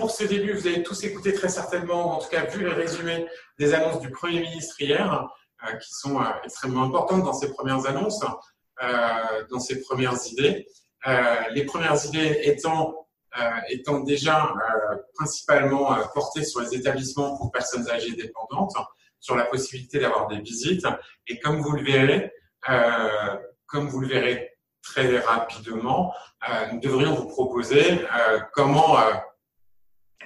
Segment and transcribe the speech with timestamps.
[0.00, 3.26] pour ce début, vous avez tous écouté très certainement, en tout cas vu les résumés
[3.58, 5.28] des annonces du Premier ministre hier,
[5.62, 8.24] euh, qui sont euh, extrêmement importantes dans ces premières annonces,
[8.82, 10.66] euh, dans ces premières idées.
[11.50, 13.06] les premières idées étant,
[13.68, 14.52] étant déjà
[15.14, 18.74] principalement portées sur les établissements pour personnes âgées dépendantes,
[19.18, 20.86] sur la possibilité d'avoir des visites.
[21.26, 22.32] Et comme vous le verrez,
[23.66, 26.14] comme vous le verrez très rapidement,
[26.70, 28.04] nous devrions vous proposer
[28.52, 28.98] comment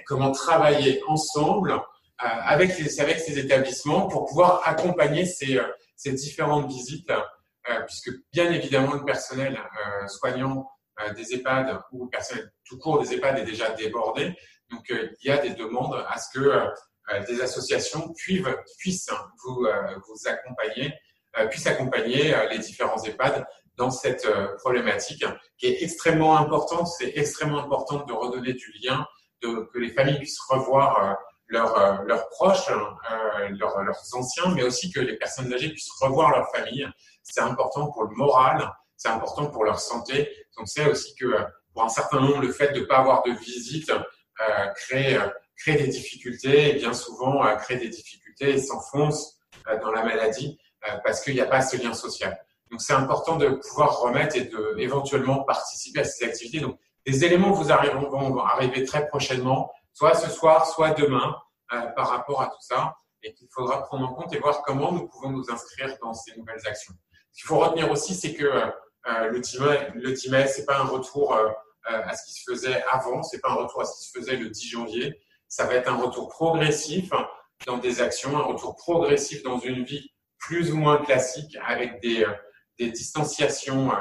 [0.05, 1.81] comment travailler ensemble
[2.23, 5.65] euh, avec, les, avec ces établissements pour pouvoir accompagner ces, euh,
[5.97, 9.59] ces différentes visites, euh, puisque bien évidemment le personnel
[10.07, 10.69] soignant
[11.17, 14.33] des EHPAD ou le personnel tout court des EHPAD est déjà débordé.
[14.71, 16.67] Donc il y a des demandes à ce que
[17.27, 19.09] des associations puissent,
[19.43, 19.67] vous,
[20.07, 20.93] vous accompagner,
[21.49, 23.45] puissent accompagner les différents EHPAD
[23.75, 24.25] dans cette
[24.59, 25.25] problématique
[25.57, 26.87] qui est extrêmement importante.
[26.87, 29.05] C'est extrêmement important de redonner du lien
[29.41, 31.13] que les familles puissent revoir euh,
[31.47, 35.91] leurs, euh, leurs proches, euh, leurs, leurs anciens, mais aussi que les personnes âgées puissent
[36.01, 36.87] revoir leur famille.
[37.23, 40.29] C'est important pour le moral, c'est important pour leur santé.
[40.57, 41.37] Donc c'est aussi que
[41.73, 45.17] pour un certain nombre, le fait de ne pas avoir de visite euh, crée,
[45.57, 49.39] crée des difficultés et bien souvent crée des difficultés et s'enfonce
[49.81, 50.59] dans la maladie
[51.03, 52.37] parce qu'il n'y a pas ce lien social.
[52.71, 56.59] Donc c'est important de pouvoir remettre et de éventuellement participer à ces activités.
[56.59, 61.35] Donc des éléments vous arriveront, vont arriver très prochainement, soit ce soir, soit demain,
[61.73, 64.91] euh, par rapport à tout ça, et qu'il faudra prendre en compte et voir comment
[64.91, 66.93] nous pouvons nous inscrire dans ces nouvelles actions.
[67.31, 70.85] Ce qu'il faut retenir aussi, c'est que euh, le DIME, le DIME, c'est pas un
[70.85, 71.49] retour euh,
[71.85, 74.35] à ce qui se faisait avant, c'est pas un retour à ce qui se faisait
[74.35, 75.21] le 10 janvier.
[75.47, 77.11] Ça va être un retour progressif
[77.67, 82.25] dans des actions, un retour progressif dans une vie plus ou moins classique avec des,
[82.79, 83.91] des distanciations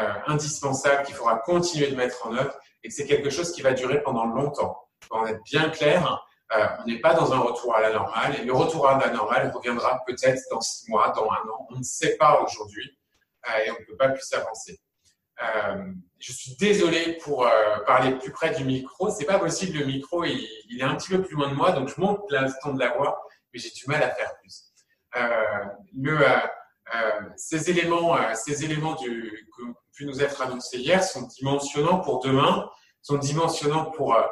[0.00, 3.62] euh, indispensable qu'il faudra continuer de mettre en œuvre et que c'est quelque chose qui
[3.62, 4.88] va durer pendant longtemps.
[5.08, 8.44] Pour être bien clair, euh, on n'est pas dans un retour à la normale et
[8.44, 11.68] le retour à la normale reviendra peut-être dans six mois, dans un an.
[11.70, 12.98] On ne sait pas aujourd'hui
[13.46, 14.80] euh, et on ne peut pas plus avancer.
[16.18, 17.48] Je suis désolé pour
[17.86, 19.10] parler plus près du micro.
[19.10, 19.78] C'est pas possible.
[19.78, 22.72] Le micro, il, est un petit peu plus loin de moi, donc je monte l'instant
[22.72, 23.20] de la voix,
[23.52, 24.72] mais j'ai du mal à faire plus.
[25.92, 26.18] Le,
[27.36, 29.48] ces éléments, ces éléments du,
[29.94, 32.68] pu nous être annoncés hier sont dimensionnants pour demain,
[33.02, 34.22] sont dimensionnants pour, euh,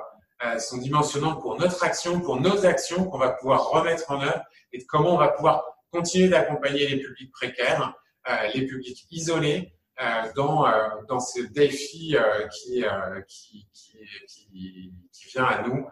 [0.45, 4.43] euh, sont dimensionnants pour notre action, pour nos actions qu'on va pouvoir remettre en œuvre
[4.73, 7.95] et comment on va pouvoir continuer d'accompagner les publics précaires,
[8.29, 12.83] euh, les publics isolés euh, dans, euh, dans ce défi euh, qui,
[13.29, 15.87] qui, qui, qui, qui, vient à nous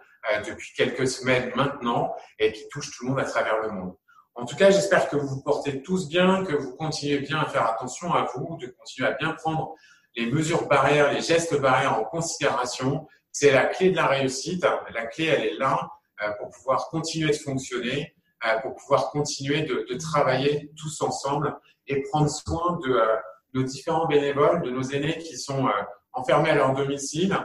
[0.46, 3.94] depuis quelques semaines maintenant et qui touche tout le monde à travers le monde.
[4.34, 7.46] En tout cas, j'espère que vous vous portez tous bien, que vous continuez bien à
[7.46, 9.74] faire attention à vous, de continuer à bien prendre
[10.16, 13.06] les mesures barrières, les gestes barrières en considération.
[13.32, 14.64] C'est la clé de la réussite.
[14.94, 15.88] La clé, elle est là
[16.22, 18.14] euh, pour pouvoir continuer de fonctionner,
[18.46, 23.16] euh, pour pouvoir continuer de, de, travailler tous ensemble et prendre soin de euh,
[23.54, 25.68] nos différents bénévoles, de nos aînés qui sont
[26.12, 27.36] enfermés à leur domicile,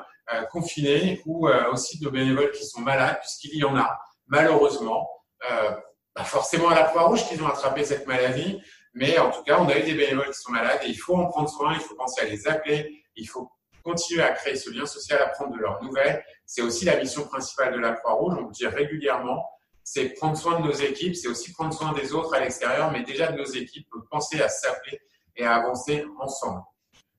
[0.51, 5.09] confinés, ou aussi de nos bénévoles qui sont malades, puisqu'il y en a malheureusement
[6.23, 8.61] forcément à la Croix-Rouge qu'ils ont attrapé cette maladie,
[8.93, 11.15] mais en tout cas, on a eu des bénévoles qui sont malades et il faut
[11.15, 13.51] en prendre soin, il faut penser à les appeler, il faut
[13.83, 16.23] continuer à créer ce lien social, à prendre de leurs nouvelles.
[16.45, 19.45] C'est aussi la mission principale de la Croix-Rouge, on le dit régulièrement,
[19.83, 23.03] c'est prendre soin de nos équipes, c'est aussi prendre soin des autres à l'extérieur, mais
[23.03, 24.99] déjà de nos équipes, penser à s'appeler
[25.35, 26.61] et à avancer ensemble.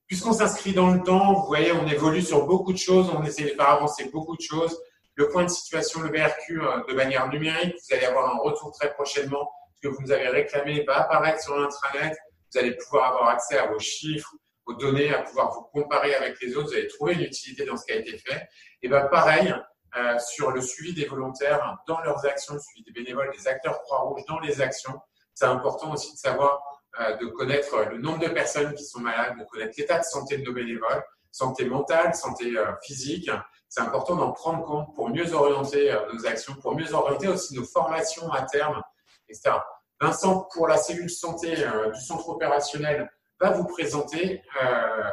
[0.06, 3.44] Puisqu'on s'inscrit dans le temps, vous voyez, on évolue sur beaucoup de choses, on essaie
[3.44, 4.76] de faire avancer beaucoup de choses
[5.16, 7.74] le point de situation, le BRQ, euh, de manière numérique.
[7.74, 9.50] Vous allez avoir un retour très prochainement.
[9.74, 12.16] Ce que vous nous avez réclamé va apparaître sur l'intranet.
[12.52, 14.32] Vous allez pouvoir avoir accès à vos chiffres,
[14.66, 16.68] aux données, à pouvoir vous comparer avec les autres.
[16.68, 18.46] Vous allez trouver une utilité dans ce qui a été fait.
[18.82, 19.54] Et bien, pareil,
[19.96, 23.80] euh, sur le suivi des volontaires dans leurs actions, le suivi des bénévoles, des acteurs
[23.82, 25.00] Croix-Rouge dans les actions.
[25.32, 26.60] C'est important aussi de savoir,
[27.00, 30.36] euh, de connaître le nombre de personnes qui sont malades, de connaître l'état de santé
[30.38, 33.30] de nos bénévoles, santé mentale, santé euh, physique,
[33.68, 37.54] c'est important d'en prendre compte pour mieux orienter euh, nos actions, pour mieux orienter aussi
[37.54, 38.80] nos formations à terme,
[39.28, 39.56] etc.
[40.00, 43.10] Vincent, pour la cellule santé euh, du centre opérationnel,
[43.40, 45.10] va vous présenter euh,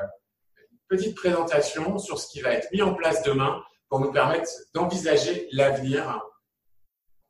[0.71, 4.49] une petite présentation sur ce qui va être mis en place demain pour nous permettre
[4.73, 6.21] d'envisager l'avenir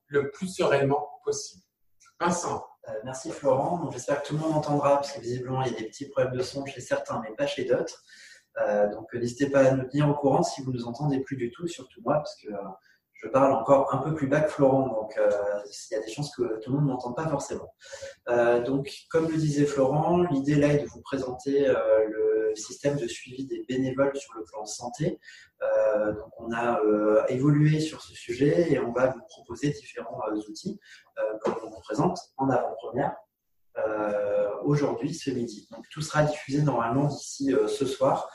[0.08, 1.64] le plus sereinement possible.
[2.20, 2.66] Vincent.
[3.04, 3.90] merci Florent.
[3.92, 6.36] J'espère que tout le monde entendra parce que visiblement il y a des petits problèmes
[6.36, 8.04] de son chez certains mais pas chez d'autres.
[8.62, 11.52] Euh, donc n'hésitez pas à nous tenir au courant si vous nous entendez plus du
[11.52, 12.58] tout, surtout moi, parce que euh,
[13.14, 15.30] je parle encore un peu plus bas que Florent, donc euh,
[15.66, 17.74] il y a des chances que tout le monde ne m'entende pas forcément.
[18.66, 21.68] donc, comme le disait Florent, l'idée là est de vous présenter
[22.10, 25.20] le système de suivi des bénévoles sur le plan santé.
[25.62, 26.82] donc on a
[27.30, 30.80] évolué sur ce sujet et on va vous proposer différents outils,
[31.42, 33.16] comme on vous présente en avant-première.
[34.64, 35.68] Aujourd'hui, ce midi.
[35.72, 38.30] Donc, tout sera diffusé normalement d'ici ce soir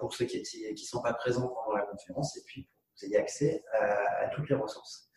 [0.00, 3.06] pour ceux qui ne sont pas présents pendant la conférence et puis pour que vous
[3.06, 5.10] ayez accès à, toutes les ressources.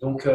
[0.00, 0.28] Donc,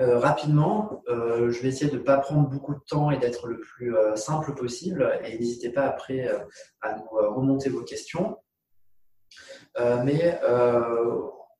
[0.00, 3.46] euh, rapidement, euh, je vais essayer de ne pas prendre beaucoup de temps et d'être
[3.46, 5.20] le plus euh, simple possible.
[5.24, 6.28] Et n'hésitez pas après
[6.80, 8.36] à nous remonter vos questions.
[9.78, 10.40] mais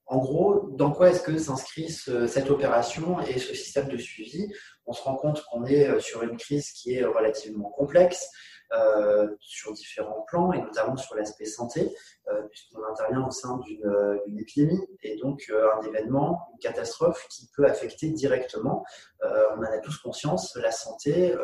[0.07, 4.53] en gros, dans quoi est-ce que s'inscrit cette opération et ce système de suivi?
[4.87, 8.29] On se rend compte qu'on est sur une crise qui est relativement complexe,
[8.73, 11.95] euh, sur différents plans et notamment sur l'aspect santé,
[12.29, 17.49] euh, puisqu'on intervient au sein d'une épidémie et donc euh, un événement, une catastrophe qui
[17.55, 18.85] peut affecter directement,
[19.23, 21.35] on en a tous conscience, la santé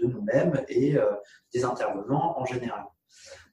[0.00, 0.96] de nous-mêmes et
[1.52, 2.84] des intervenants en général.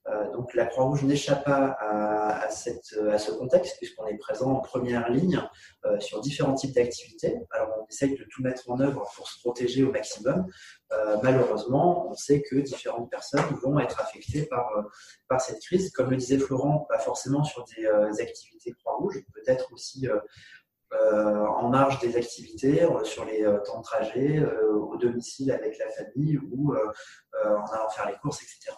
[0.08, 5.42] Euh, donc la Croix-Rouge n'échappe pas à, ce contexte puisqu'on est présent en première ligne
[5.86, 7.40] euh, sur différents types d'activités.
[7.52, 10.48] Alors on essaye de tout mettre en œuvre pour se protéger au maximum.
[10.92, 14.70] Euh, malheureusement, on sait que différentes personnes vont être affectées par,
[15.40, 15.92] cette crise.
[15.92, 20.08] Comme le disait Florent, pas forcément sur des activités Croix-Rouge, peut-être aussi
[20.92, 26.76] en marge des activités, sur les temps de trajet, au domicile avec la famille ou
[26.76, 28.76] en allant faire les courses, etc.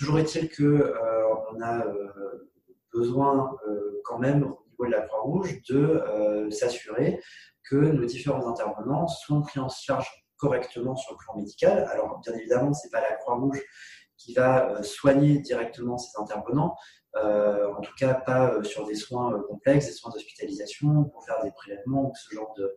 [0.00, 2.48] Toujours est-il qu'on euh, a euh,
[2.90, 7.20] besoin euh, quand même au niveau de la Croix-Rouge de s'assurer
[7.68, 10.08] que nos différents intervenants sont pris en charge
[10.38, 11.86] correctement sur le plan médical.
[11.92, 13.60] Alors bien évidemment, ce n'est pas la Croix-Rouge
[14.16, 16.76] qui va soigner directement ces intervenants,
[17.14, 22.10] en tout cas pas sur des soins complexes, des soins d'hospitalisation, pour faire des prélèvements
[22.10, 22.74] ou ce genre de,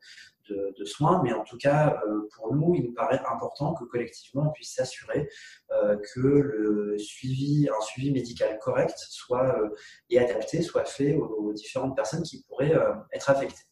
[0.85, 4.51] soins, mais en tout cas, euh, pour nous, il nous paraît important que collectivement, on
[4.51, 5.29] puisse s'assurer
[5.71, 9.69] euh, que le suivi, un suivi médical correct soit euh,
[10.09, 12.73] et adapté soit fait aux, différentes personnes qui pourraient
[13.11, 13.63] être affectées.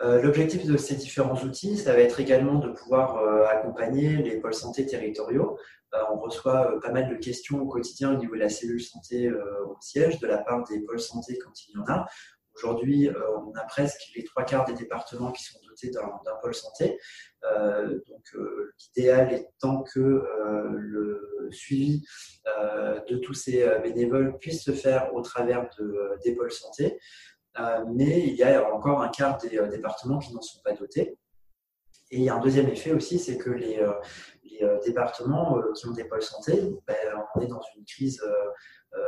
[0.00, 3.18] L'objectif de ces différents outils, ça va être également de pouvoir
[3.48, 5.58] accompagner les pôles santé territoriaux.
[6.10, 9.76] On reçoit pas mal de questions au quotidien au niveau de la cellule santé au
[9.80, 12.06] siège de la part des pôles santé quand il y en a.
[12.58, 16.54] Aujourd'hui, euh, on a presque les trois quarts des départements qui sont dotés d'un pôle
[16.54, 16.98] santé.
[17.44, 20.24] Euh, donc, euh, l'idéal étant que
[20.76, 22.04] le suivi
[23.08, 26.98] de tous ces bénévoles puisse se faire au travers de, des pôles santé.
[27.94, 31.16] mais il y a encore un quart des départements qui n'en sont pas dotés.
[32.10, 33.78] Et il y a un deuxième effet aussi, c'est que les,
[34.84, 36.96] départements qui ont des pôles santé, ben,
[37.34, 38.22] on est dans une crise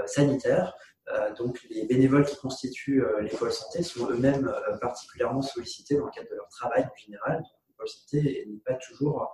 [0.06, 0.74] sanitaire.
[1.12, 5.96] Euh, donc les bénévoles qui constituent euh, les pôles santé sont eux-mêmes euh, particulièrement sollicités
[5.96, 7.42] dans le cadre de leur travail en général.
[7.86, 9.32] Santé n'est pas toujours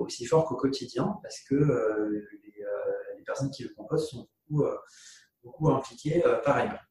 [0.00, 4.66] aussi fort qu'au quotidien parce que les, personnes qui le composent sont beaucoup,
[5.44, 6.82] beaucoup impliquées par ailleurs.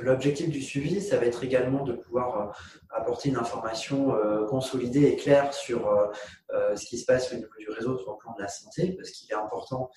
[0.00, 2.56] L'objectif du suivi, ça va être également de pouvoir
[2.90, 4.14] apporter une information
[4.48, 5.90] consolidée et claire sur
[6.52, 9.10] ce qui se passe au niveau du réseau sur le plan de la santé, parce
[9.10, 9.90] qu'il est important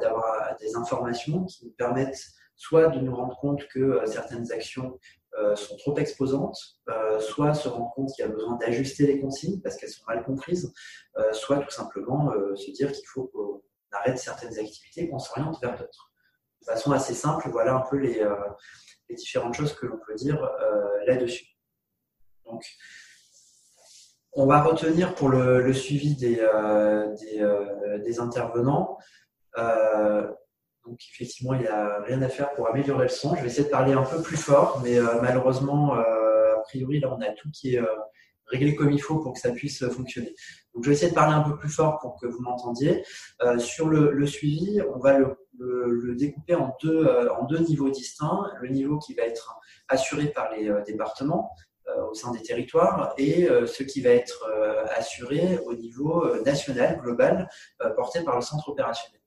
[0.00, 2.18] d'avoir des informations qui nous permettent
[2.56, 4.98] soit de nous rendre compte que certaines actions
[5.54, 6.58] sont trop exposantes,
[7.20, 10.22] soit se rendre compte qu'il y a besoin d'ajuster les consignes parce qu'elles sont mal
[10.22, 10.70] comprises,
[11.32, 13.62] soit tout simplement se dire qu'il faut qu'on
[13.92, 16.09] arrête certaines activités, qu'on s'oriente vers d'autres.
[16.60, 18.22] De façon assez simple, voilà un peu les,
[19.10, 21.46] les différentes choses que l'on peut dire euh, là-dessus.
[22.46, 22.64] Donc,
[24.32, 28.96] on va retenir pour le, suivi des, euh, euh, des, intervenants.
[29.56, 33.34] donc, effectivement, il n'y a rien à faire pour améliorer le son.
[33.34, 37.20] Je vais essayer de parler un peu plus fort, mais malheureusement, a priori, là, on
[37.20, 37.82] a tout qui est
[38.46, 40.34] réglé comme il faut pour que ça puisse fonctionner.
[40.74, 43.04] Donc, je vais essayer de parler un peu plus fort pour que vous m'entendiez.
[43.58, 48.50] sur le, suivi, on va le le, découper en deux, euh, en deux niveaux distincts.
[48.60, 51.50] Le niveau qui va être assuré par les euh, départements
[51.88, 54.48] euh, au sein des territoires et ce qui va être
[54.96, 57.48] assuré au niveau national, global,
[57.96, 59.20] porté par le centre opérationnel.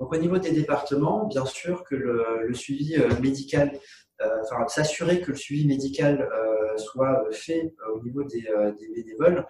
[0.00, 3.78] Donc au niveau des départements, bien sûr que le, suivi médical,
[4.20, 6.28] enfin s'assurer que le suivi médical
[6.76, 8.44] soit fait au niveau des,
[8.94, 9.46] bénévoles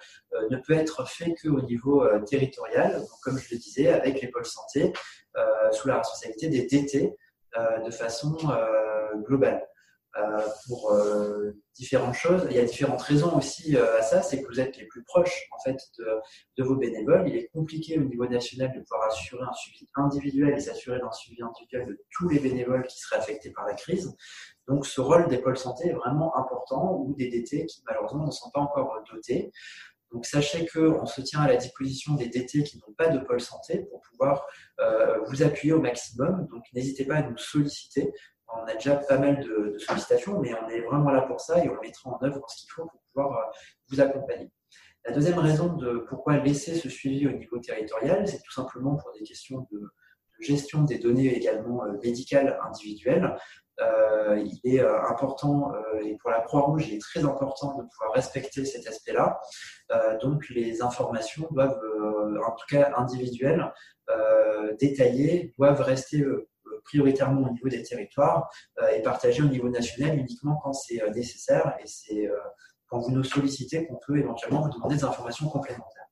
[0.51, 4.93] ne peut être fait qu'au niveau territorial, comme je le disais, avec les pôles santé,
[5.39, 7.17] euh, sous la responsabilité des DT
[7.57, 9.67] euh, de façon euh, globale.
[10.67, 10.95] Pour
[11.75, 12.47] différentes choses.
[12.51, 15.49] Il y a différentes raisons aussi à ça, c'est que vous êtes les plus proches
[15.53, 15.79] en fait
[16.59, 17.29] de, vos bénévoles.
[17.29, 21.13] Il est compliqué au niveau national de pouvoir assurer un suivi individuel et s'assurer d'un
[21.13, 24.15] suivi individuel de tous les bénévoles qui seraient affectés par la crise.
[24.69, 28.31] Donc ce rôle des pôles santé est vraiment important ou des DT qui malheureusement ne
[28.31, 29.51] sont pas encore dotés.
[30.13, 33.41] Donc sachez qu'on se tient à la disposition des DT qui n'ont pas de pôle
[33.41, 34.47] santé pour pouvoir
[35.27, 36.47] vous appuyer au maximum.
[36.49, 38.13] Donc n'hésitez pas à nous solliciter.
[38.55, 41.69] On a déjà pas mal de, sollicitations, mais on est vraiment là pour ça et
[41.69, 43.53] on mettra en œuvre ce qu'il faut pour pouvoir
[43.89, 44.51] vous accompagner.
[45.05, 49.13] La deuxième raison de pourquoi laisser ce suivi au niveau territorial, c'est tout simplement pour
[49.13, 49.81] des questions de,
[50.43, 53.35] gestion des données également euh, médicales individuelles.
[53.81, 58.13] Euh, il est euh, important, et pour la Croix-Rouge, il est très important de pouvoir
[58.15, 59.41] respecter cet aspect-là.
[60.21, 61.81] donc les informations doivent,
[62.47, 63.73] en tout cas individuelles,
[64.79, 66.25] détaillées, doivent rester
[66.85, 68.51] prioritairement au niveau des territoires
[68.95, 72.29] et partagées au niveau national uniquement quand c'est nécessaire et c'est
[72.89, 76.03] quand vous nous sollicitez qu'on peut éventuellement vous demander des informations complémentaires.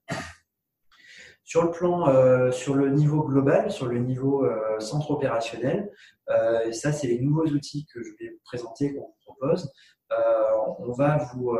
[1.43, 5.91] Sur le plan, euh, sur le niveau global, sur le niveau euh, centre opérationnel,
[6.29, 9.71] euh, ça c'est les nouveaux outils que je vais présenter, qu'on vous propose.
[10.79, 11.57] on va vous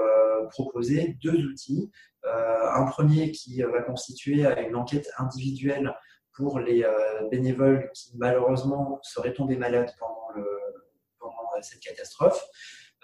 [0.50, 1.91] proposer deux outils.
[2.24, 5.94] un premier qui va constituer une enquête individuelle
[6.41, 6.86] pour les
[7.29, 10.43] bénévoles qui malheureusement seraient tombés malades pendant,
[11.19, 12.43] pendant cette catastrophe.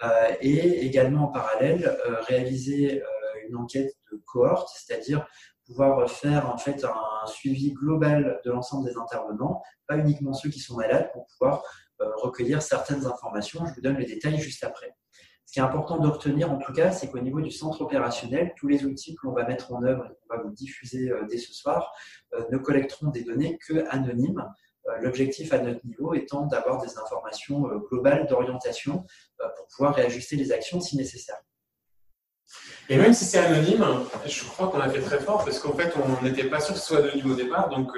[0.04, 3.06] Euh, et également en parallèle euh, réaliser euh,
[3.48, 5.26] une enquête de cohorte, c'est-à-dire
[5.66, 10.60] pouvoir faire en fait un suivi global de l'ensemble des intervenants, pas uniquement ceux qui
[10.60, 11.62] sont malades, pour pouvoir
[11.98, 13.66] recueillir certaines informations.
[13.66, 14.94] Je vous donne les détails juste après.
[15.60, 19.14] Important de retenir en tout cas, c'est qu'au niveau du centre opérationnel, tous les outils
[19.14, 21.92] que l'on va mettre en œuvre et qu'on va vous diffuser dès ce soir
[22.50, 24.44] ne collecteront des données que anonymes.
[24.88, 29.04] Euh, l'objectif à notre niveau étant d'avoir des informations euh, globales d'orientation
[29.40, 31.36] euh, pour pouvoir réajuster les actions si nécessaire.
[32.88, 33.84] Et même si c'est anonyme,
[34.24, 36.80] je crois qu'on a fait très fort parce qu'en fait, on n'était pas sûr que
[36.80, 37.68] ce soit anonyme au départ.
[37.68, 37.90] Donc,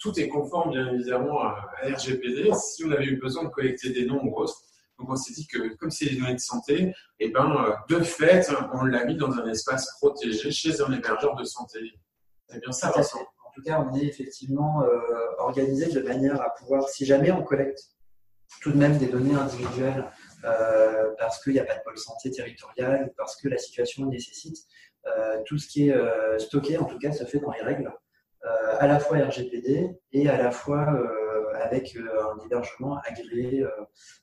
[0.00, 2.50] tout est conforme, bien évidemment, à RGPD.
[2.54, 4.62] Si on avait eu besoin de collecter des noms ou autres,
[5.02, 8.00] donc on s'est dit que comme c'est des données de santé, et eh ben, de
[8.00, 11.80] fait, on l'a mis dans un espace protégé chez un hébergeur de santé.
[12.48, 13.18] C'est bien ça, Vincent?
[13.18, 15.00] En tout cas, on est effectivement euh,
[15.38, 17.80] organisé de manière à pouvoir, si jamais on collecte
[18.60, 20.08] tout de même des données individuelles
[20.44, 24.06] euh, parce qu'il n'y a pas de pôle santé territorial ou parce que la situation
[24.06, 24.58] nécessite,
[25.06, 27.92] euh, tout ce qui est stocké, en tout cas, se fait dans les règles,
[28.78, 30.88] à la fois RGPD et à la fois
[31.54, 33.64] avec un hébergement agréé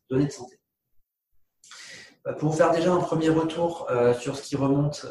[0.10, 0.59] données de santé.
[2.38, 5.06] Pour faire déjà un premier retour sur ce qui remonte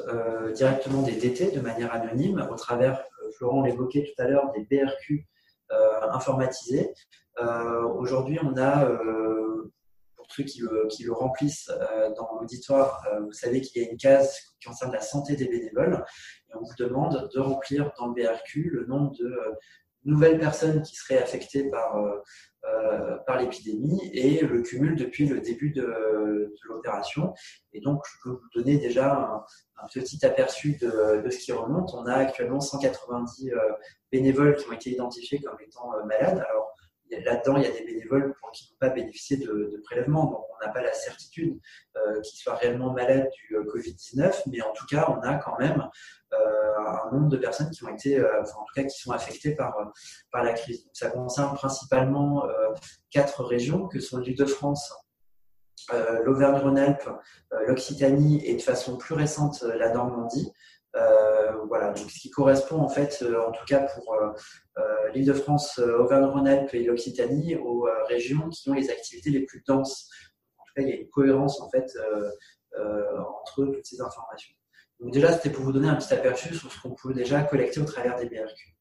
[0.54, 3.02] directement des DT de manière anonyme au travers
[3.36, 5.26] Florent l'évoquait tout à l'heure, des BRQ
[5.72, 6.94] euh, informatisés.
[7.40, 9.70] Euh, aujourd'hui, on a, euh,
[10.16, 11.70] pour ceux qui le, remplissent
[12.16, 16.04] dans l'auditoire, vous savez qu'il y a une case qui concerne la santé des bénévoles.
[16.48, 19.38] Et on vous demande de remplir dans le BRQ le nombre de
[20.04, 22.02] nouvelles personnes qui seraient affectées par,
[23.26, 27.34] par l'épidémie et le cumul depuis le début de, l'opération.
[27.72, 29.44] Et donc, je peux vous donner déjà
[29.76, 31.92] un, petit aperçu de, ce qui remonte.
[31.94, 33.56] On a actuellement 190 euh,
[34.10, 36.44] bénévoles qui ont été identifiés comme étant euh, malades.
[36.48, 36.74] Alors,
[37.24, 40.44] là-dedans, il y a des bénévoles pour qui n'ont pas bénéficié de, de prélèvements, donc
[40.50, 41.58] on n'a pas la certitude
[41.96, 45.58] euh, qu'ils soient réellement malades du euh, Covid-19, mais en tout cas, on a quand
[45.58, 45.84] même euh,
[46.32, 49.74] un nombre de personnes qui ont été, enfin, en tout cas, qui sont affectées par,
[50.30, 50.84] par la crise.
[50.84, 52.44] Donc, ça concerne principalement
[53.10, 54.92] quatre régions, que sont l'Île-de-France,
[55.92, 57.08] euh, l'Auvergne-Rhône-Alpes,
[57.52, 60.52] euh, l'Occitanie et de façon plus récente euh, la Normandie.
[61.68, 64.16] voilà, donc ce qui correspond en fait, en tout cas pour
[65.14, 70.08] l'Île-de-France, Auvergne-Rhône-Alpes et l'Occitanie, aux régions qui ont les activités les plus denses.
[70.58, 71.86] En tout cas, il y a une cohérence en fait
[72.74, 74.57] entre toutes ces informations.
[75.00, 77.80] Donc déjà, c'était pour vous donner un petit aperçu sur ce qu'on peut déjà collecter
[77.80, 78.74] au travers des BRQ.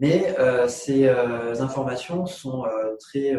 [0.00, 0.34] Mais
[0.68, 2.64] ces informations sont
[2.98, 3.36] très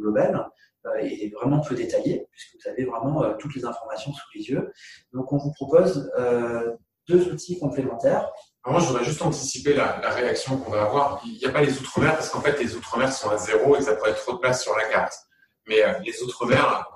[0.00, 0.48] globales.
[0.86, 4.48] Euh, est vraiment peu détaillé, puisque vous avez vraiment euh, toutes les informations sous les
[4.48, 4.72] yeux.
[5.12, 6.72] Donc, on vous propose euh,
[7.08, 8.28] deux outils complémentaires.
[8.66, 11.22] Moi, je voudrais juste anticiper la, réaction qu'on va avoir.
[11.24, 13.82] Il n'y a pas les Outre-mer, parce qu'en fait, les Outre-mer sont à zéro et
[13.82, 15.14] ça pourrait être trop de place sur la carte.
[15.68, 16.91] Mais les Outre-mer,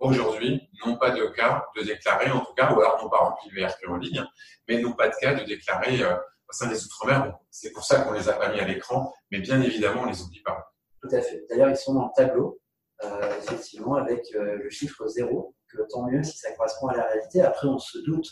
[0.00, 3.50] aujourd'hui, n'ont pas de cas de déclarer, en tout cas, ou alors n'ont pas rempli
[3.50, 4.24] le VRQ en ligne,
[4.68, 7.38] mais n'ont pas de cas de déclarer au sein des Outre-mer.
[7.50, 10.20] C'est pour ça qu'on les a pas mis à l'écran, mais bien évidemment, on les
[10.22, 10.72] oublie pas.
[11.02, 11.44] Tout à fait.
[11.48, 12.60] D'ailleurs, ils sont dans le tableau.
[13.02, 15.54] Euh, effectivement, avec euh, le chiffre zéro.
[15.68, 17.42] Que tant mieux si ça correspond à la réalité.
[17.42, 18.28] Après, on se doute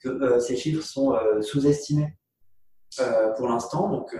[0.00, 2.16] que euh, ces chiffres sont sous-estimés
[3.36, 3.88] pour l'instant.
[3.88, 4.16] Donc,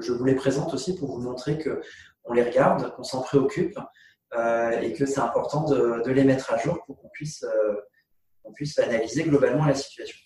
[0.00, 1.80] je vous les présente aussi pour vous montrer que
[2.24, 3.78] on les regarde, qu'on s'en préoccupe
[4.32, 7.44] et que c'est important de, les mettre à jour pour qu'on puisse,
[8.78, 10.18] analyser globalement la situation.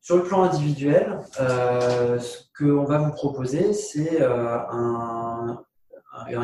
[0.00, 5.64] Sur le plan individuel, ce qu'on va vous proposer, c'est un,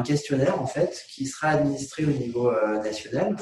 [0.04, 3.36] questionnaire en fait qui sera administré au niveau euh, national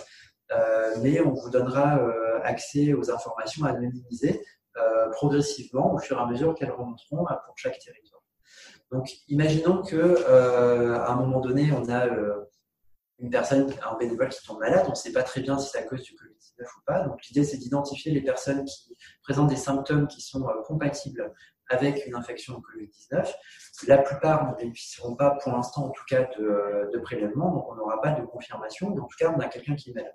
[1.02, 2.00] mais on vous donnera
[2.44, 4.42] accès aux informations anonymisées
[5.12, 8.15] progressivement au fur et à mesure qu'elles remonteront pour chaque territoire.
[8.92, 12.06] Donc, imaginons que à un moment donné, on a
[13.18, 15.78] une personne, un bénévole qui tombe malade, on ne sait pas très bien si c'est
[15.78, 17.00] à cause du Covid-19 ou pas.
[17.00, 21.32] Donc l'idée, c'est d'identifier les personnes qui présentent des symptômes qui sont euh, compatibles
[21.68, 23.32] avec une infection au Covid-19.
[23.88, 27.70] La plupart ne bénéficieront pas, pour l'instant en tout cas, de, euh, de prélèvement, donc
[27.70, 30.12] on n'aura pas de confirmation, mais en tout cas, on a quelqu'un qui est malade.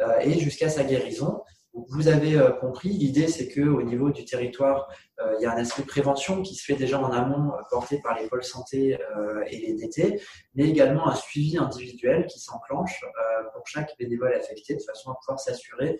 [0.00, 1.42] Euh, et jusqu'à sa guérison,
[1.74, 4.88] vous avez euh, compris, l'idée c'est qu'au niveau du territoire,
[5.20, 8.00] euh, il y a un aspect prévention qui se fait déjà en amont, euh, porté
[8.02, 8.98] par les pôles santé
[9.46, 10.20] et les DT,
[10.54, 13.04] mais également un suivi individuel qui s'enclenche
[13.54, 15.98] pour chaque bénévole affecté de façon à pouvoir s'assurer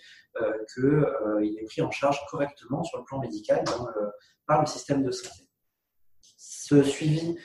[0.74, 3.64] qu'il est pris en charge correctement sur le plan médical
[4.46, 5.48] par le système de santé.
[6.36, 7.36] Ce suivi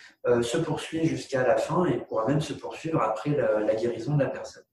[0.42, 4.30] se poursuit jusqu'à la fin et pourra même se poursuivre après la guérison de la
[4.30, 4.66] personne.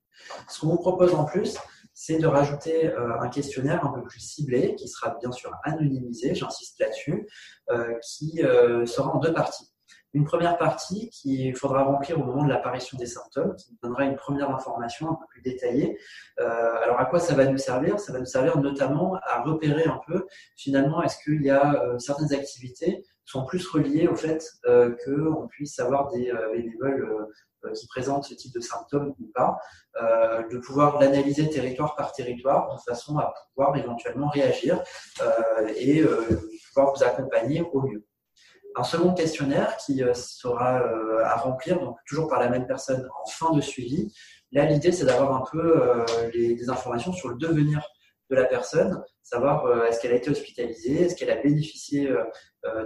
[0.48, 1.58] Ce qu'on vous propose en plus,
[1.94, 6.34] c'est de rajouter euh, un questionnaire un peu plus ciblé, qui sera bien sûr anonymisé,
[6.34, 7.26] j'insiste là-dessus,
[7.70, 9.70] euh, qui euh, sera en deux parties.
[10.12, 14.16] Une première partie qu'il faudra remplir au moment de l'apparition des symptômes, qui donnera une
[14.16, 15.98] première information un peu plus détaillée.
[16.38, 17.98] alors à quoi ça va nous servir?
[17.98, 20.24] Ça va nous servir notamment à repérer un peu
[20.56, 24.48] finalement est-ce qu'il y a certaines activités sont plus reliées au fait
[25.04, 27.26] qu'on puisse avoir des bénévoles
[27.72, 29.58] qui présentent ce type de symptômes ou pas,
[30.02, 34.82] euh, de pouvoir l'analyser territoire par territoire de façon à pouvoir éventuellement réagir
[35.22, 36.04] euh, et
[36.68, 38.04] pouvoir vous accompagner au mieux.
[38.76, 40.80] Un second questionnaire qui sera
[41.24, 44.12] à remplir, donc toujours par la même personne en fin de suivi.
[44.50, 47.88] Là, l'idée, c'est d'avoir un peu des informations sur le devenir
[48.30, 52.12] de la personne, savoir est-ce qu'elle a été hospitalisée, est-ce qu'elle a bénéficié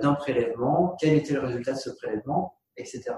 [0.03, 3.15] d'un prélèvement, quel était le résultat de ce prélèvement, etc.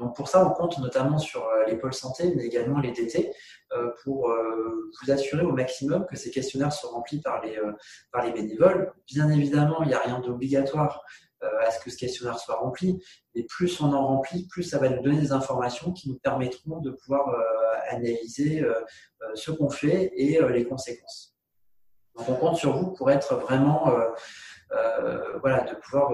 [0.00, 3.30] Donc pour ça, on compte notamment sur euh, les pôles santé, mais également les DT,
[3.72, 7.60] euh, pour euh, vous assurer au maximum que ces questionnaires sont remplis par les,
[8.10, 8.94] par les bénévoles.
[9.06, 11.04] Bien évidemment, il n'y a rien d'obligatoire
[11.42, 13.02] à ce que ce questionnaire soit rempli,
[13.34, 16.80] mais plus on en remplit, plus ça va nous donner des informations qui nous permettront
[16.80, 17.34] de pouvoir
[17.88, 18.62] analyser
[19.32, 21.34] ce qu'on fait et les conséquences.
[22.14, 23.90] Donc on compte sur vous pour être vraiment,
[25.40, 26.12] voilà, de pouvoir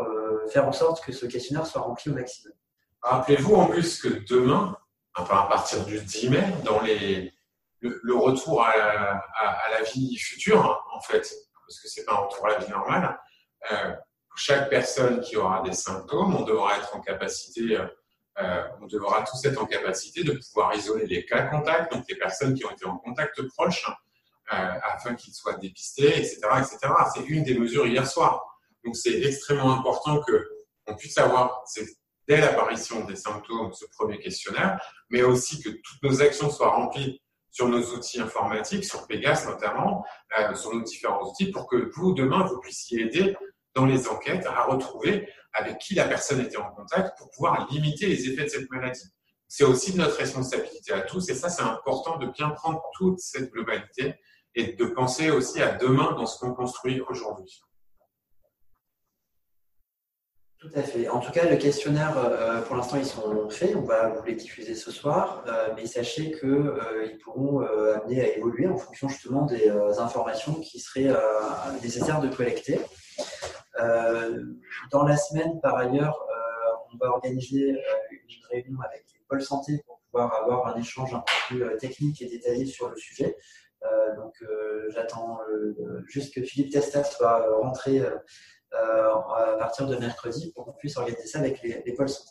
[0.48, 2.54] faire en sorte que ce questionnaire soit rempli au maximum.
[3.02, 4.76] Rappelez-vous en plus que demain,
[5.16, 11.28] enfin à partir du 10 mai, dans le, retour à la, vie future, en fait,
[11.66, 13.18] parce que c'est pas un retour à la vie normale,
[13.70, 13.92] euh,
[14.36, 17.78] chaque personne qui aura des symptômes, on devra être en capacité,
[18.38, 22.16] euh, on devra tous être en capacité de pouvoir isoler les cas contacts, donc les
[22.16, 23.88] personnes qui ont été en contact proche,
[24.52, 26.78] euh, afin qu'ils soient dépistés, etc., etc.
[27.14, 28.44] C'est une des mesures hier soir.
[28.84, 30.48] Donc c'est extrêmement important que
[30.86, 31.64] on puisse avoir
[32.28, 37.20] dès l'apparition des symptômes, ce premier questionnaire, mais aussi que toutes nos actions soient remplies
[37.50, 40.04] sur nos outils informatiques, sur Pegas notamment,
[40.38, 43.34] euh, sur nos différents outils, pour que vous, demain, vous puissiez aider
[43.74, 48.06] dans les enquêtes à retrouver avec qui la personne était en contact pour pouvoir limiter
[48.06, 49.08] les effets de cette maladie.
[49.48, 53.20] C'est aussi de notre responsabilité à tous, et ça, c'est important de bien prendre toute
[53.20, 54.14] cette globalité
[54.54, 57.62] et de penser aussi à demain dans ce qu'on construit aujourd'hui.
[60.58, 61.06] Tout à fait.
[61.08, 63.76] En tout cas, le questionnaire, euh, pour l'instant, ils sont faits.
[63.76, 65.44] On va vous les diffuser ce soir.
[65.46, 70.80] Euh, mais sachez qu'ils euh, pourront amener à évoluer en fonction justement des informations qui
[70.80, 71.14] seraient
[71.82, 72.80] nécessaires de collecter.
[74.90, 76.26] dans la semaine, par ailleurs,
[76.92, 77.68] on va organiser
[78.10, 82.22] une réunion avec les pôles santé pour pouvoir avoir un échange un peu plus technique
[82.22, 83.36] et détaillé sur le sujet.
[84.16, 84.34] donc,
[84.88, 85.38] j'attends
[86.06, 88.16] juste que Philippe Testat soit rentré euh,
[88.72, 92.30] à partir de mercredi pour qu'on puisse organiser ça avec les, pôles santé.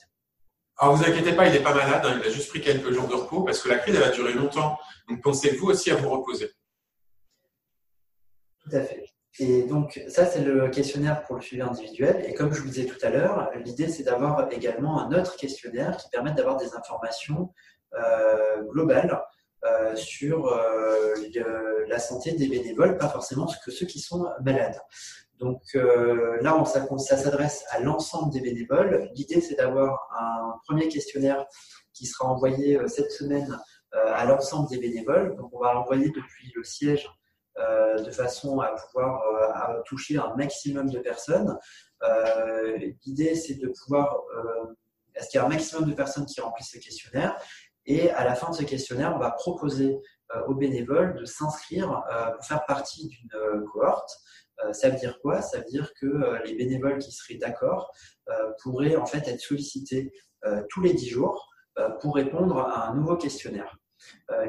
[0.77, 3.07] Alors, vous inquiétez pas, il n'est pas malade, hein, il a juste pris quelques jours
[3.07, 4.77] de repos parce que la crise, elle va durer longtemps.
[5.07, 6.51] Donc, pensez-vous aussi à vous reposer?
[8.59, 9.05] Tout à fait.
[9.39, 12.25] Et donc, ça, c'est le questionnaire pour le suivi individuel.
[12.27, 15.97] Et comme je vous disais tout à l'heure, l'idée, c'est d'avoir également un autre questionnaire
[15.97, 17.53] qui permette d'avoir des informations
[17.93, 19.21] euh, globales
[19.65, 20.57] euh, sur
[21.87, 24.79] la santé des bénévoles, pas forcément que ceux qui sont malades.
[25.39, 29.09] Donc euh, là, ça, s'adresse à l'ensemble des bénévoles.
[29.13, 31.45] L'idée, c'est d'avoir un premier questionnaire
[31.93, 33.59] qui sera envoyé euh, cette semaine
[33.93, 35.35] euh, à l'ensemble des bénévoles.
[35.35, 37.09] Donc on va l'envoyer depuis le siège
[38.05, 39.23] de façon à pouvoir
[39.85, 41.57] toucher un maximum de personnes.
[43.05, 44.23] L'idée, c'est de pouvoir,
[45.15, 47.37] est-ce qu'il y a un maximum de personnes qui remplissent ce questionnaire?
[47.85, 49.97] Et à la fin de ce questionnaire, on va proposer
[50.49, 52.03] aux bénévoles de s'inscrire
[52.35, 54.11] pour faire partie d'une cohorte
[54.71, 55.41] ça veut dire quoi?
[55.41, 57.91] Ça veut dire que euh, les bénévoles qui seraient d'accord
[58.29, 60.11] euh, pourraient en fait être sollicités
[60.69, 61.49] tous les 10 jours
[62.01, 63.79] pour répondre à un nouveau questionnaire.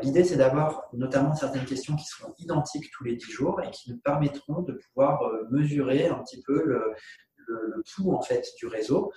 [0.02, 3.90] L'idée, c'est d'avoir notamment certaines questions qui seront identiques tous les 10 jours et qui
[3.90, 6.92] nous permettront de pouvoir mesurer un petit peu le,
[7.94, 9.10] pouls en fait du réseau.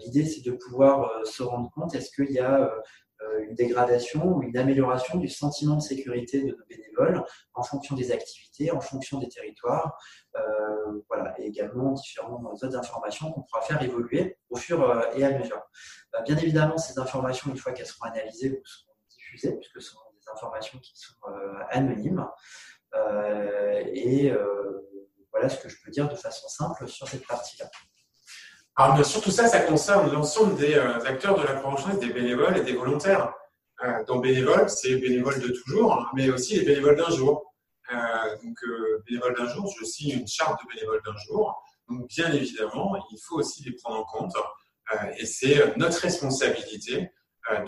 [0.00, 2.80] L'idée, c'est de pouvoir se rendre compte est-ce qu'il y a euh,
[3.40, 8.12] une dégradation ou une amélioration du sentiment de sécurité de nos bénévoles en fonction des
[8.12, 9.98] activités, en fonction des territoires,
[10.36, 10.40] euh,
[11.08, 15.38] voilà, et également différentes autres informations qu'on pourra faire évoluer au fur euh, et à
[15.38, 15.62] mesure.
[16.24, 19.98] bien évidemment, ces informations, une fois qu'elles seront analysées ou seront diffusées, puisque ce sont
[20.18, 21.14] des informations qui sont
[21.70, 22.26] anonymes,
[23.92, 24.32] et
[25.30, 27.68] voilà ce que je peux dire de façon simple sur cette partie-là.
[28.78, 32.10] Alors bien sûr, tout ça, ça concerne l'ensemble des euh, acteurs de la croix des
[32.10, 33.32] bénévoles et des volontaires.
[33.82, 37.54] Euh, donc bénévoles, c'est bénévoles de toujours, hein, mais aussi les bénévoles d'un jour.
[37.92, 41.62] Euh, donc euh, bénévoles d'un jour, je signe une charte de bénévoles d'un jour.
[41.88, 44.34] Donc bien évidemment, il faut aussi les prendre en compte.
[44.92, 47.10] Euh, et c'est notre responsabilité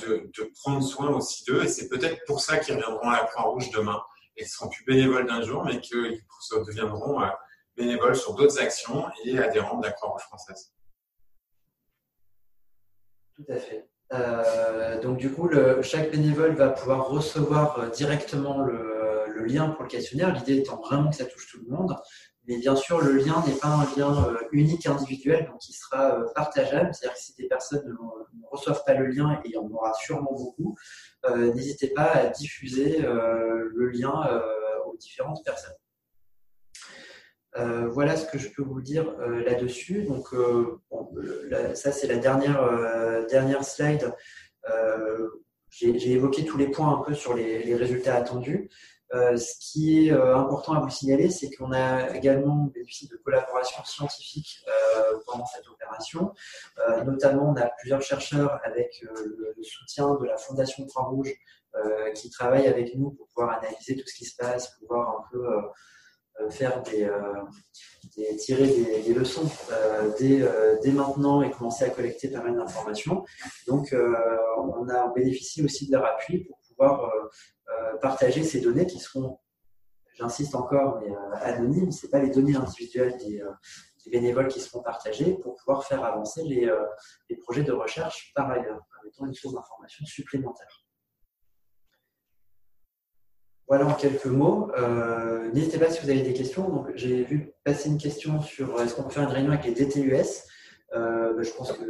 [0.01, 1.63] de, de, prendre soin aussi d'eux.
[1.65, 4.03] Et c'est peut-être pour ça qu'ils reviendront à la Croix-Rouge demain.
[4.37, 6.21] Et ne seront plus bénévoles d'un jour, mais qu'ils
[6.67, 7.21] deviendront
[7.77, 10.73] bénévoles sur d'autres actions et adhérents de la Croix-Rouge française.
[13.39, 13.89] Tout à fait.
[14.13, 15.49] Euh, donc du coup,
[15.83, 20.35] chaque bénévole va pouvoir recevoir euh, directement le, lien pour le questionnaire.
[20.35, 21.97] L'idée étant vraiment que ça touche tout le monde.
[22.47, 26.25] Mais bien sûr, le lien n'est pas un lien euh, unique individuel, donc il sera
[26.35, 26.91] partageable.
[26.93, 29.95] C'est-à-dire que si des personnes ne, reçoivent pas le lien, et il y en aura
[29.95, 30.77] sûrement beaucoup,
[31.55, 34.43] n'hésitez pas à diffuser le lien
[34.87, 35.75] aux différentes personnes.
[37.57, 40.05] Euh, voilà ce que je peux vous dire euh, là-dessus.
[40.05, 40.81] Donc, euh,
[41.75, 44.15] ça, c'est la dernière, slide.
[45.71, 48.69] J'ai évoqué tous les points un peu sur les, résultats attendus.
[49.13, 54.65] ce qui est important à vous signaler, c'est qu'on a également bénéficié de collaborations scientifiques
[55.27, 56.33] pendant cette opération.
[57.05, 61.33] notamment, on a plusieurs chercheurs avec le, soutien de la Fondation Croix-Rouge
[62.15, 65.25] qui travaillent avec nous pour pouvoir analyser tout ce qui se passe, pour voir un
[65.31, 65.47] peu
[66.51, 68.67] faire des, euh, tirer
[69.03, 73.25] des, leçons euh, dès, maintenant et commencer à collecter pas mal d'informations.
[73.67, 73.95] Donc,
[74.59, 77.13] on a bénéficié aussi de leur appui pour pouvoir
[78.01, 79.39] partager ces données qui seront,
[80.15, 81.01] j'insiste encore,
[81.43, 81.93] anonymes.
[81.93, 83.43] C'est pas les données individuelles des,
[84.11, 86.67] bénévoles qui seront partagées pour pouvoir faire avancer les,
[87.29, 90.88] les projets de recherche par ailleurs, en étant une source d'information supplémentaire.
[93.69, 94.71] Voilà en quelques mots.
[94.79, 96.87] Euh, n'hésitez pas si vous avez des questions.
[96.95, 99.73] j'ai vu passer une question sur euh, est-ce qu'on peut faire une réunion avec les
[99.73, 100.47] DTUS.
[100.95, 101.85] Euh, bah, je pense que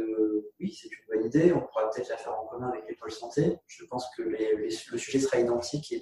[0.59, 1.53] oui, c'est une bonne idée.
[1.53, 3.59] On pourra peut-être la faire en commun avec les pôles santé.
[3.67, 5.99] Je pense que le sujet sera identique et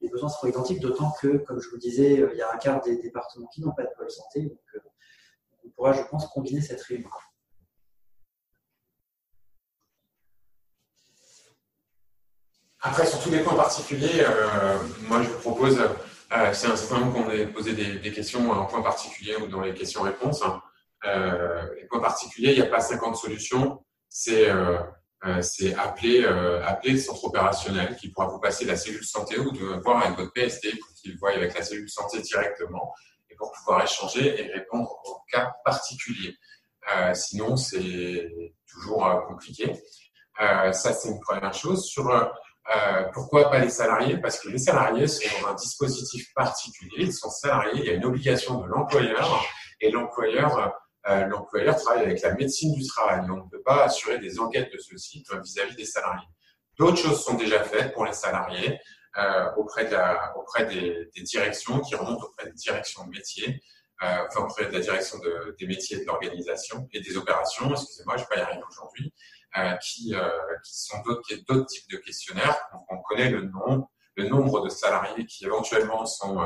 [0.00, 2.80] les, besoins seront identiques, d'autant que, comme je vous disais, il y a un quart
[2.80, 4.42] des départements qui n'ont pas de pôle santé.
[4.42, 4.58] Donc,
[5.64, 7.08] on pourra, je pense, combiner cette réunion.
[12.86, 14.76] Après, sur tous les points particuliers, euh,
[15.08, 18.66] moi je vous propose, euh, c'est un certain nombre qu'on ait posé des, questions en
[18.66, 20.42] point particulier ou dans les questions-réponses.
[21.06, 24.50] Euh, les points particuliers, il n'y a pas 50 solutions, c'est
[25.78, 26.26] appeler,
[26.66, 30.18] appeler le centre opérationnel qui pourra vous passer la cellule santé ou de voir avec
[30.18, 32.92] votre PST pour qu'il voie avec la cellule santé directement
[33.30, 36.36] et pour pouvoir échanger et répondre aux cas particuliers.
[37.14, 38.30] sinon, c'est
[38.70, 39.72] toujours compliqué.
[40.38, 41.86] ça, c'est une première chose.
[41.86, 42.10] Sur
[42.74, 44.18] euh, pourquoi pas les salariés?
[44.18, 47.04] Parce que les salariés sont dans un dispositif particulier.
[47.04, 49.44] Ils sont salariés, il y a une obligation de l'employeur
[49.80, 50.72] et l'employeur
[51.06, 53.20] euh, l'employeur travaille avec la médecine du travail.
[53.30, 56.26] On ne peut pas assurer des enquêtes de ce type vis-à-vis des salariés.
[56.78, 58.80] D'autres choses sont déjà faites pour les salariés
[59.18, 63.62] euh, auprès, de la, auprès des, des, directions qui remontent auprès des directions de métiers,
[64.02, 67.70] euh, enfin auprès de la direction de, des métiers de l'organisation et des opérations.
[67.70, 69.12] Excusez-moi, je ne vais pas y arriver aujourd'hui.
[69.56, 70.28] Euh, qui, euh,
[70.64, 72.58] qui sont d'autres types de questionnaires.
[72.88, 73.86] on connaît le nom,
[74.16, 76.44] le nombre de salariés qui éventuellement sont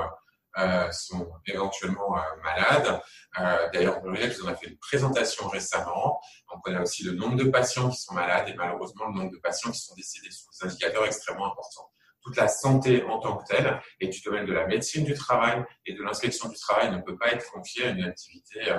[0.59, 3.01] euh, sont éventuellement malades.
[3.39, 6.21] Euh, D'ailleurs, Muriel vous en a fait une présentation récemment.
[6.53, 9.39] On connaît aussi le nombre de patients qui sont malades et malheureusement le nombre de
[9.39, 11.91] patients qui sont décédés sont des indicateurs extrêmement importants.
[12.23, 15.65] Toute la santé en tant que telle et du domaine de la médecine du travail
[15.87, 18.73] et de l'inspection du travail ne peut pas être confiée à une activité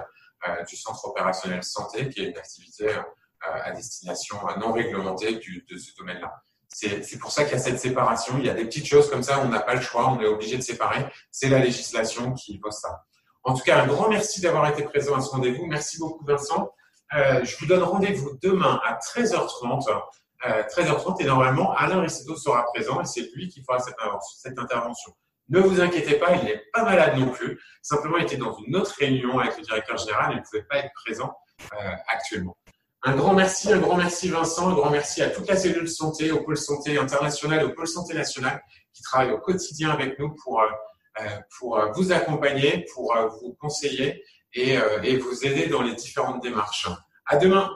[0.47, 2.93] euh, du centre opérationnel santé qui est une activité
[3.41, 6.43] à destination non réglementée du, de ce domaine-là.
[6.71, 8.37] C'est pour ça qu'il y a cette séparation.
[8.37, 10.27] Il y a des petites choses comme ça, on n'a pas le choix, on est
[10.27, 11.05] obligé de séparer.
[11.31, 13.03] C'est la législation qui pose ça.
[13.43, 15.65] En tout cas, un grand merci d'avoir été présent à ce rendez-vous.
[15.65, 16.71] Merci beaucoup, Vincent.
[17.15, 19.89] Euh, je vous donne rendez-vous demain à 13h30.
[20.45, 23.95] Euh, 13h30 et normalement, Alain Rissetto sera présent et c'est lui qui fera cette,
[24.37, 25.11] cette intervention.
[25.49, 27.59] Ne vous inquiétez pas, il n'est pas malade non plus.
[27.81, 30.77] Simplement, il était dans une autre réunion avec le directeur général et ne pouvait pas
[30.77, 31.35] être présent
[31.73, 32.55] euh, actuellement.
[33.03, 36.31] Un grand merci, un grand merci Vincent, un grand merci à toute la cellule santé,
[36.31, 38.61] au pôle santé international, au pôle santé national
[38.93, 40.61] qui travaillent au quotidien avec nous pour,
[41.57, 44.21] pour vous accompagner, pour vous conseiller
[44.53, 46.89] et, et vous aider dans les différentes démarches.
[47.25, 47.69] À demain